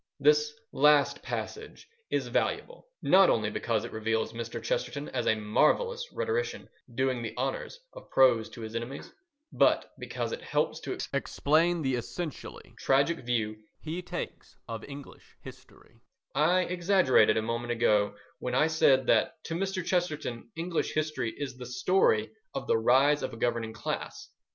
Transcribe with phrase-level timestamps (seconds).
[0.19, 4.59] This last passage is valuable, not only because it reveals Mr.
[4.59, 9.13] Chesterton as a marvellous rhetorician doing the honours of prose to his enemies,
[9.53, 16.01] but because it helps to explain the essentially tragic view he takes of English history.
[16.33, 19.85] I exaggerated a moment ago when I said that to Mr.
[19.85, 24.29] Chesterton English history is the story of the rise of a governing class.